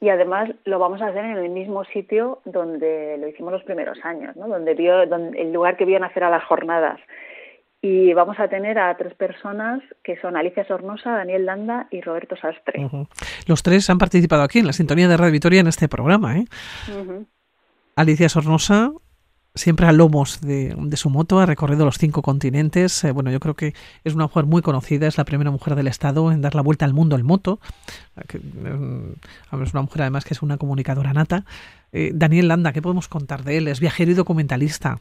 y 0.00 0.08
además 0.08 0.50
lo 0.64 0.78
vamos 0.78 1.02
a 1.02 1.08
hacer 1.08 1.24
en 1.24 1.36
el 1.36 1.50
mismo 1.50 1.84
sitio 1.84 2.40
donde 2.46 3.18
lo 3.18 3.28
hicimos 3.28 3.52
los 3.52 3.62
primeros 3.64 3.98
años, 4.02 4.34
¿no? 4.34 4.48
donde 4.48 4.74
vio, 4.74 5.06
donde, 5.06 5.38
el 5.40 5.52
lugar 5.52 5.76
que 5.76 5.84
vio 5.84 6.00
nacer 6.00 6.24
a 6.24 6.30
las 6.30 6.42
jornadas. 6.44 6.98
Y 7.82 8.12
vamos 8.12 8.38
a 8.38 8.48
tener 8.48 8.78
a 8.78 8.94
tres 8.96 9.14
personas 9.14 9.82
que 10.02 10.18
son 10.20 10.36
Alicia 10.36 10.66
Sornosa, 10.66 11.12
Daniel 11.12 11.46
Landa 11.46 11.86
y 11.90 12.00
Roberto 12.02 12.36
Sastre. 12.36 12.86
Los 13.46 13.62
tres 13.62 13.88
han 13.88 13.98
participado 13.98 14.42
aquí 14.42 14.58
en 14.58 14.66
la 14.66 14.74
sintonía 14.74 15.08
de 15.08 15.16
Radio 15.16 15.32
Vitoria 15.32 15.60
en 15.60 15.66
este 15.66 15.88
programa. 15.88 16.38
¿eh? 16.38 16.44
Alicia 17.96 18.28
Sornosa, 18.28 18.92
siempre 19.60 19.86
a 19.86 19.92
lomos 19.92 20.40
de, 20.40 20.74
su 20.96 21.10
moto, 21.10 21.38
ha 21.38 21.46
recorrido 21.46 21.84
los 21.84 21.98
cinco 21.98 22.22
continentes. 22.22 23.04
Eh, 23.04 23.12
bueno, 23.12 23.30
yo 23.30 23.40
creo 23.40 23.54
que 23.54 23.74
es 24.04 24.14
una 24.14 24.24
mujer 24.24 24.46
muy 24.46 24.62
conocida, 24.62 25.06
es 25.06 25.18
la 25.18 25.24
primera 25.24 25.50
mujer 25.50 25.74
del 25.74 25.86
Estado 25.86 26.32
en 26.32 26.40
dar 26.40 26.54
la 26.54 26.62
vuelta 26.62 26.86
al 26.86 26.94
mundo 26.94 27.16
en 27.16 27.26
moto. 27.26 27.58
Eh, 28.16 28.38
es 29.62 29.72
una 29.74 29.82
mujer 29.82 30.02
además 30.02 30.24
que 30.24 30.34
es 30.34 30.42
una 30.42 30.56
comunicadora 30.56 31.12
nata. 31.12 31.44
Eh, 31.92 32.10
Daniel 32.14 32.48
Landa, 32.48 32.72
¿qué 32.72 32.80
podemos 32.80 33.08
contar 33.08 33.42
de 33.42 33.58
él? 33.58 33.68
Es 33.68 33.80
viajero 33.80 34.10
y 34.10 34.14
documentalista. 34.14 34.96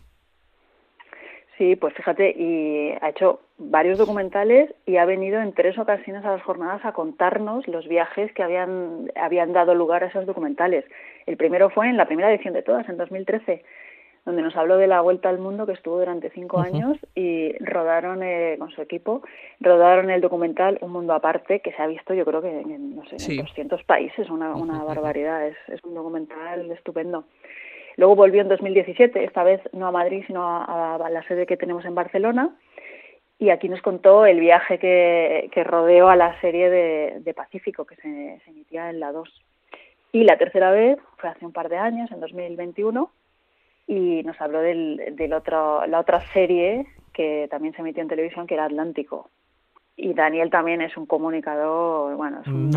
Sí, 1.58 1.76
pues 1.76 1.94
fíjate, 1.94 2.32
y 2.38 2.92
ha 3.02 3.10
hecho 3.10 3.42
varios 3.58 3.98
documentales 3.98 4.74
y 4.86 4.96
ha 4.96 5.04
venido 5.04 5.42
en 5.42 5.54
tres 5.54 5.78
ocasiones 5.78 6.24
a 6.24 6.32
las 6.32 6.42
jornadas 6.44 6.86
a 6.86 6.94
contarnos 6.94 7.68
los 7.68 7.86
viajes 7.88 8.32
que 8.34 8.44
habían, 8.44 9.12
habían 9.16 9.52
dado 9.52 9.76
lugar 9.76 10.04
a 10.04 10.08
esos 10.08 10.26
documentales. 10.26 10.86
El 11.26 11.36
primero 11.36 11.70
fue 11.70 11.90
en 11.90 11.98
la 11.98 12.06
primera 12.06 12.32
edición 12.32 12.54
de 12.54 12.62
todas, 12.62 12.88
en 12.88 12.96
2013 12.96 13.64
donde 14.26 14.42
nos 14.42 14.56
habló 14.56 14.78
de 14.78 14.88
la 14.88 15.02
vuelta 15.02 15.30
al 15.30 15.40
mundo 15.40 15.66
que 15.66 15.74
estuvo 15.74 16.00
durante 16.00 16.30
cinco 16.30 16.60
años 16.60 16.98
y 17.16 17.54
rodaron 17.60 18.22
eh, 18.24 18.56
con 18.60 18.70
su 18.72 18.82
equipo, 18.82 19.22
rodaron 19.60 20.10
el 20.10 20.22
documental 20.22 20.78
Un 20.82 20.92
Mundo 20.92 21.14
Aparte, 21.14 21.62
que 21.62 21.72
se 21.72 21.82
ha 21.82 21.88
visto 21.88 22.14
yo 22.14 22.26
creo 22.26 22.42
que 22.42 22.62
en, 22.62 22.96
no 22.96 23.04
sé, 23.06 23.18
en 23.32 23.38
200 23.38 23.84
países, 23.84 24.30
una, 24.30 24.54
una 24.56 24.84
barbaridad, 24.84 25.48
es, 25.48 25.58
es 25.68 25.84
un 25.84 25.96
documental 25.96 26.72
estupendo. 26.72 27.26
Luego 27.98 28.16
volvió 28.16 28.42
en 28.42 28.48
2017, 28.48 29.24
esta 29.24 29.44
vez 29.44 29.62
no 29.74 29.88
a 29.88 29.92
Madrid, 29.92 30.24
sino 30.26 30.44
a, 30.46 31.10
la 31.10 31.24
sede 31.24 31.46
que 31.46 31.58
tenemos 31.58 31.84
en 31.86 31.96
Barcelona, 31.96 32.56
y 33.38 33.50
aquí 33.50 33.68
nos 33.68 33.82
contó 33.82 34.26
el 34.26 34.40
viaje 34.40 34.80
que, 34.80 35.50
que 35.52 35.64
rodeó 35.64 36.10
a 36.10 36.16
la 36.16 36.40
serie 36.40 36.70
de, 36.70 37.20
de 37.20 37.34
Pacífico, 37.34 37.86
que 37.86 37.96
se, 37.96 38.42
se 38.44 38.52
emitía 38.52 38.90
en 38.90 39.00
la 39.00 39.12
2. 39.12 39.30
Y 40.12 40.24
la 40.24 40.38
tercera 40.38 40.72
vez 40.72 40.98
fue 41.18 41.30
hace 41.30 41.46
un 41.46 41.52
par 41.52 41.70
de 41.70 41.78
años, 41.78 42.12
en 42.12 42.20
2021, 42.20 43.12
y 43.90 44.22
nos 44.22 44.40
habló 44.40 44.62
del, 44.62 45.02
del 45.14 45.34
otro, 45.34 45.86
la 45.88 46.00
otra 46.00 46.22
serie 46.32 46.86
que 47.12 47.48
también 47.50 47.74
se 47.74 47.82
emitió 47.82 48.04
en 48.04 48.08
televisión, 48.08 48.46
que 48.46 48.54
era 48.54 48.66
Atlántico. 48.66 49.32
Y 49.98 50.14
Daniel 50.14 50.52
también 50.52 50.80
es 50.82 50.96
un 50.96 51.08
comunicador, 51.08 52.16
bueno, 52.16 52.42
es 52.42 52.48
un, 52.48 52.70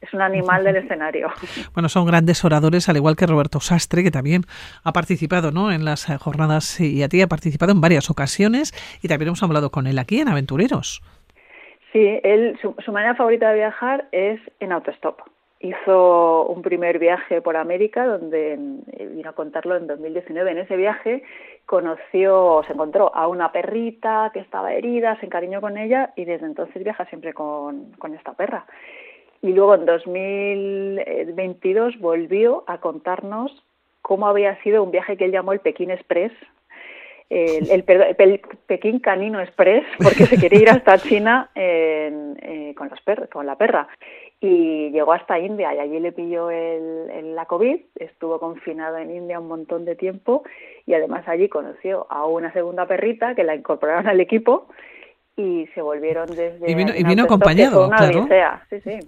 Es, 0.00 0.14
un 0.14 0.22
animal 0.22 0.62
del 0.62 0.76
escenario. 0.76 1.28
Bueno, 1.74 1.88
son 1.88 2.06
grandes 2.06 2.44
oradores, 2.44 2.88
al 2.88 2.96
igual 2.96 3.16
que 3.16 3.26
Roberto 3.26 3.58
Sastre, 3.58 4.04
que 4.04 4.12
también 4.12 4.42
ha 4.84 4.92
participado 4.92 5.50
¿no? 5.50 5.72
en 5.72 5.84
las 5.84 6.08
eh, 6.08 6.16
jornadas 6.18 6.80
y 6.80 7.02
a 7.02 7.08
ti 7.08 7.20
ha 7.20 7.26
participado 7.26 7.72
en 7.72 7.80
varias 7.80 8.08
ocasiones 8.08 8.72
y 9.02 9.08
también 9.08 9.28
hemos 9.28 9.42
hablado 9.42 9.70
con 9.70 9.88
él 9.88 9.98
aquí 9.98 10.20
en 10.20 10.28
Aventureros. 10.28 11.02
Sí, 11.92 12.20
él, 12.22 12.56
su, 12.62 12.76
su 12.84 12.92
manera 12.92 13.16
favorita 13.16 13.50
de 13.50 13.56
viajar 13.56 14.06
es 14.12 14.40
en 14.60 14.70
autostop 14.70 15.20
hizo 15.64 16.46
un 16.46 16.62
primer 16.62 16.98
viaje 16.98 17.40
por 17.40 17.56
América 17.56 18.04
donde 18.04 18.52
eh, 18.52 19.06
vino 19.06 19.30
a 19.30 19.32
contarlo 19.32 19.76
en 19.76 19.86
2019. 19.86 20.50
En 20.50 20.58
ese 20.58 20.76
viaje 20.76 21.22
conoció, 21.64 22.62
se 22.66 22.74
encontró 22.74 23.14
a 23.14 23.28
una 23.28 23.50
perrita 23.50 24.30
que 24.34 24.40
estaba 24.40 24.74
herida, 24.74 25.18
se 25.20 25.26
encariñó 25.26 25.62
con 25.62 25.78
ella 25.78 26.12
y 26.16 26.26
desde 26.26 26.44
entonces 26.46 26.84
viaja 26.84 27.06
siempre 27.06 27.32
con, 27.32 27.94
esta 28.14 28.34
perra. 28.34 28.66
Y 29.40 29.52
luego 29.52 29.74
en 29.74 29.86
2022 29.86 31.98
volvió 31.98 32.64
a 32.66 32.76
contarnos 32.78 33.64
cómo 34.02 34.26
había 34.26 34.62
sido 34.62 34.82
un 34.82 34.90
viaje 34.90 35.16
que 35.16 35.24
él 35.24 35.32
llamó 35.32 35.54
el 35.54 35.60
Pekín 35.60 35.90
Express, 35.90 36.32
el, 37.30 37.70
el, 37.70 37.84
Pekín 38.66 38.98
Canino 39.00 39.40
Express, 39.40 39.86
porque 39.96 40.26
se 40.26 40.38
quería 40.38 40.60
ir 40.60 40.68
hasta 40.70 40.98
China 40.98 41.48
eh, 41.54 42.74
con 43.30 43.46
la 43.46 43.56
perra 43.56 43.88
y 44.44 44.90
llegó 44.90 45.14
hasta 45.14 45.38
India 45.38 45.74
y 45.74 45.78
allí 45.78 46.00
le 46.00 46.12
pilló 46.12 46.50
el, 46.50 47.34
la 47.34 47.46
COVID, 47.46 47.80
estuvo 47.94 48.38
confinado 48.38 48.98
en 48.98 49.10
India 49.10 49.40
un 49.40 49.48
montón 49.48 49.86
de 49.86 49.96
tiempo 49.96 50.42
y 50.84 50.92
además 50.92 51.26
allí 51.26 51.48
conoció 51.48 52.06
a 52.10 52.26
una 52.26 52.52
segunda 52.52 52.86
perrita 52.86 53.34
que 53.34 53.42
la 53.42 53.54
incorporaron 53.54 54.06
al 54.06 54.20
equipo 54.20 54.68
y 55.34 55.66
se 55.74 55.80
volvieron 55.80 56.26
desde... 56.26 56.70
Y 56.70 56.74
vino, 56.74 56.92
y 56.94 57.02
vino 57.04 57.22
acompañado, 57.22 57.88
claro. 57.88 58.28
Sí, 58.68 58.80
sí. 58.82 58.98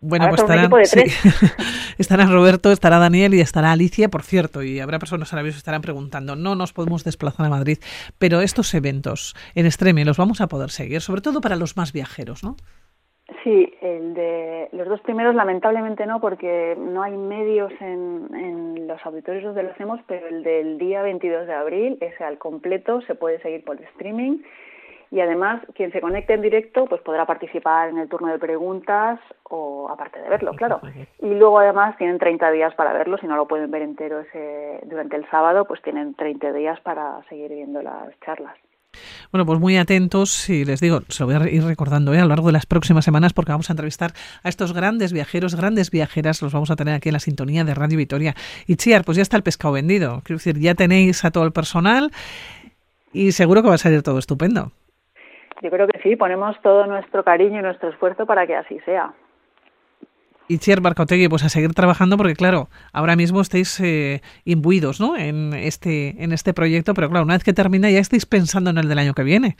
Bueno, 0.00 0.28
pues 0.28 0.40
estarán, 0.40 0.70
estará 1.98 2.26
Roberto, 2.26 2.70
estará 2.70 3.00
Daniel 3.00 3.34
y 3.34 3.40
estará 3.40 3.72
Alicia, 3.72 4.08
por 4.08 4.22
cierto, 4.22 4.62
y 4.62 4.78
habrá 4.78 5.00
personas 5.00 5.32
ahora 5.32 5.42
mismo 5.42 5.56
que 5.56 5.58
estarán 5.58 5.82
preguntando, 5.82 6.36
no 6.36 6.54
nos 6.54 6.72
podemos 6.72 7.02
desplazar 7.02 7.46
a 7.46 7.48
Madrid, 7.48 7.78
pero 8.18 8.40
estos 8.40 8.72
eventos 8.74 9.34
en 9.56 9.66
Extreme 9.66 10.04
los 10.04 10.16
vamos 10.16 10.40
a 10.40 10.46
poder 10.46 10.70
seguir, 10.70 11.00
sobre 11.00 11.22
todo 11.22 11.40
para 11.40 11.56
los 11.56 11.76
más 11.76 11.92
viajeros, 11.92 12.44
¿no? 12.44 12.56
Sí, 13.48 13.72
el 13.80 14.12
de 14.12 14.68
los 14.72 14.86
dos 14.88 15.00
primeros 15.00 15.34
lamentablemente 15.34 16.04
no, 16.04 16.20
porque 16.20 16.76
no 16.78 17.02
hay 17.02 17.16
medios 17.16 17.72
en, 17.80 18.28
en 18.34 18.86
los 18.86 19.00
auditorios 19.06 19.42
donde 19.42 19.62
lo 19.62 19.70
hacemos, 19.70 20.00
pero 20.06 20.26
el 20.26 20.42
del 20.42 20.76
día 20.76 21.00
22 21.00 21.46
de 21.46 21.54
abril, 21.54 21.96
ese 22.02 22.24
al 22.24 22.36
completo, 22.36 23.00
se 23.06 23.14
puede 23.14 23.40
seguir 23.40 23.64
por 23.64 23.80
streaming 23.80 24.42
y 25.10 25.20
además 25.20 25.62
quien 25.72 25.90
se 25.92 26.02
conecte 26.02 26.34
en 26.34 26.42
directo 26.42 26.84
pues 26.84 27.00
podrá 27.00 27.24
participar 27.24 27.88
en 27.88 27.96
el 27.96 28.10
turno 28.10 28.28
de 28.28 28.38
preguntas 28.38 29.18
o 29.44 29.88
aparte 29.88 30.20
de 30.20 30.28
verlo, 30.28 30.52
claro. 30.52 30.82
Y 31.22 31.32
luego 31.32 31.58
además 31.60 31.96
tienen 31.96 32.18
30 32.18 32.50
días 32.50 32.74
para 32.74 32.92
verlo, 32.92 33.16
si 33.16 33.26
no 33.26 33.36
lo 33.36 33.48
pueden 33.48 33.70
ver 33.70 33.80
entero 33.80 34.20
ese 34.20 34.80
durante 34.82 35.16
el 35.16 35.26
sábado, 35.30 35.64
pues 35.64 35.80
tienen 35.80 36.12
30 36.12 36.52
días 36.52 36.78
para 36.80 37.22
seguir 37.30 37.50
viendo 37.50 37.80
las 37.80 38.10
charlas. 38.20 38.58
Bueno, 39.30 39.44
pues 39.44 39.60
muy 39.60 39.76
atentos 39.76 40.48
y 40.48 40.64
les 40.64 40.80
digo, 40.80 41.00
se 41.08 41.22
lo 41.22 41.26
voy 41.26 41.34
a 41.36 41.50
ir 41.50 41.62
recordando 41.62 42.14
¿eh? 42.14 42.18
a 42.18 42.22
lo 42.22 42.28
largo 42.28 42.46
de 42.46 42.54
las 42.54 42.64
próximas 42.64 43.04
semanas 43.04 43.34
porque 43.34 43.52
vamos 43.52 43.68
a 43.68 43.74
entrevistar 43.74 44.12
a 44.42 44.48
estos 44.48 44.72
grandes 44.72 45.12
viajeros, 45.12 45.54
grandes 45.54 45.90
viajeras, 45.90 46.40
los 46.40 46.52
vamos 46.52 46.70
a 46.70 46.76
tener 46.76 46.94
aquí 46.94 47.10
en 47.10 47.12
la 47.12 47.20
sintonía 47.20 47.62
de 47.64 47.74
Radio 47.74 47.98
Vitoria. 47.98 48.34
Y 48.66 48.76
Chiar, 48.76 49.04
pues 49.04 49.16
ya 49.16 49.22
está 49.22 49.36
el 49.36 49.42
pescado 49.42 49.74
vendido. 49.74 50.22
Quiero 50.24 50.38
decir, 50.38 50.58
ya 50.58 50.74
tenéis 50.74 51.24
a 51.26 51.30
todo 51.30 51.44
el 51.44 51.52
personal 51.52 52.10
y 53.12 53.32
seguro 53.32 53.62
que 53.62 53.68
va 53.68 53.74
a 53.74 53.78
salir 53.78 54.02
todo 54.02 54.18
estupendo. 54.18 54.72
Yo 55.62 55.70
creo 55.70 55.86
que 55.88 55.98
sí, 56.02 56.16
ponemos 56.16 56.56
todo 56.62 56.86
nuestro 56.86 57.22
cariño 57.22 57.58
y 57.58 57.62
nuestro 57.62 57.90
esfuerzo 57.90 58.24
para 58.24 58.46
que 58.46 58.56
así 58.56 58.78
sea. 58.86 59.12
Y 60.48 60.58
Chier 60.58 60.80
Barcotegui, 60.80 61.28
pues 61.28 61.44
a 61.44 61.50
seguir 61.50 61.74
trabajando 61.74 62.16
porque 62.16 62.34
claro, 62.34 62.68
ahora 62.94 63.16
mismo 63.16 63.42
estáis 63.42 63.78
eh, 63.80 64.22
imbuidos 64.46 64.98
¿no? 64.98 65.14
en, 65.14 65.52
este, 65.52 66.22
en 66.22 66.32
este 66.32 66.54
proyecto, 66.54 66.94
pero 66.94 67.10
claro, 67.10 67.24
una 67.24 67.34
vez 67.34 67.44
que 67.44 67.52
termina 67.52 67.90
ya 67.90 67.98
estáis 67.98 68.24
pensando 68.24 68.70
en 68.70 68.78
el 68.78 68.88
del 68.88 68.98
año 68.98 69.12
que 69.12 69.24
viene. 69.24 69.56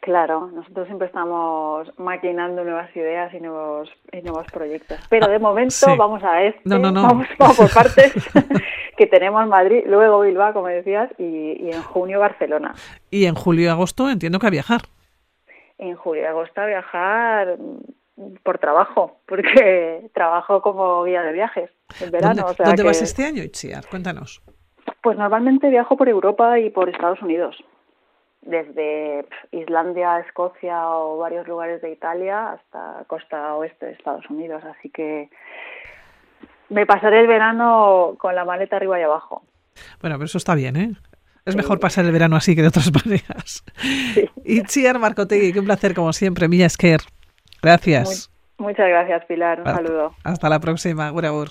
Claro, 0.00 0.50
nosotros 0.52 0.88
siempre 0.88 1.06
estamos 1.06 1.88
maquinando 1.96 2.64
nuevas 2.64 2.94
ideas 2.96 3.32
y 3.32 3.38
nuevos, 3.38 3.88
y 4.12 4.20
nuevos 4.22 4.44
proyectos. 4.52 4.98
Pero 5.08 5.28
de 5.28 5.38
momento 5.38 5.96
vamos 5.96 6.24
a 6.24 6.42
este, 6.42 6.60
Vamos, 6.68 7.28
por 7.56 7.72
partes, 7.72 8.12
que 8.96 9.06
tenemos 9.06 9.46
Madrid, 9.46 9.84
luego 9.86 10.22
Bilbao, 10.22 10.52
como 10.52 10.66
decías, 10.66 11.08
y, 11.18 11.56
y 11.62 11.70
en 11.70 11.80
junio 11.84 12.18
Barcelona. 12.18 12.74
Y 13.12 13.26
en 13.26 13.36
julio 13.36 13.66
y 13.66 13.68
agosto 13.68 14.10
entiendo 14.10 14.40
que 14.40 14.48
a 14.48 14.50
viajar. 14.50 14.80
En 15.78 15.94
julio 15.94 16.24
y 16.24 16.26
agosto 16.26 16.60
a 16.60 16.66
viajar 16.66 17.56
por 18.42 18.58
trabajo, 18.58 19.20
porque 19.26 20.10
trabajo 20.14 20.62
como 20.62 21.04
guía 21.04 21.22
de 21.22 21.32
viajes 21.32 21.70
en 22.00 22.10
verano. 22.10 22.42
¿Dónde, 22.46 22.64
¿dónde 22.64 22.82
vas 22.82 23.02
este 23.02 23.24
año, 23.24 23.42
Itziar? 23.42 23.86
Cuéntanos. 23.86 24.42
Pues 25.02 25.18
normalmente 25.18 25.68
viajo 25.68 25.96
por 25.96 26.08
Europa 26.08 26.58
y 26.58 26.70
por 26.70 26.88
Estados 26.88 27.20
Unidos, 27.22 27.56
desde 28.40 29.26
Islandia, 29.50 30.20
Escocia 30.20 30.88
o 30.90 31.18
varios 31.18 31.46
lugares 31.48 31.82
de 31.82 31.90
Italia 31.90 32.52
hasta 32.52 33.04
costa 33.06 33.54
oeste 33.56 33.86
de 33.86 33.92
Estados 33.92 34.28
Unidos, 34.30 34.62
así 34.64 34.90
que 34.90 35.28
me 36.68 36.86
pasaré 36.86 37.20
el 37.20 37.26
verano 37.26 38.16
con 38.18 38.34
la 38.34 38.44
maleta 38.44 38.76
arriba 38.76 38.98
y 38.98 39.02
abajo. 39.02 39.42
Bueno, 40.00 40.16
pero 40.16 40.24
eso 40.24 40.38
está 40.38 40.54
bien, 40.54 40.76
¿eh? 40.76 40.92
Es 41.44 41.56
mejor 41.56 41.80
pasar 41.80 42.04
el 42.04 42.12
verano 42.12 42.36
así 42.36 42.54
que 42.54 42.62
de 42.62 42.68
otras 42.68 42.92
maneras. 43.04 43.64
Sí. 44.14 44.30
Itziar 44.44 44.98
Marcotegui, 44.98 45.52
qué 45.52 45.58
un 45.58 45.66
placer 45.66 45.94
como 45.94 46.12
siempre. 46.12 46.48
Milla 46.48 46.66
Esquer. 46.66 47.00
Gracias. 47.62 48.30
muchas 48.58 48.88
gracias, 48.88 49.24
Pilar. 49.26 49.60
Un 49.60 49.66
saludo. 49.66 50.14
Hasta 50.24 50.48
la 50.48 50.60
próxima. 50.60 51.06
Agur, 51.06 51.50